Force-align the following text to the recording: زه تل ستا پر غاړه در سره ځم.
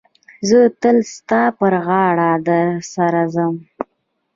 زه 0.47 0.59
تل 0.81 0.97
ستا 1.13 1.41
پر 1.57 1.73
غاړه 1.85 2.31
در 2.47 2.67
سره 2.93 3.21
ځم. 3.33 3.55